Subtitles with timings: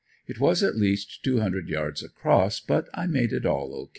[0.25, 3.89] It was at least two hundred yards across, but I made it all O.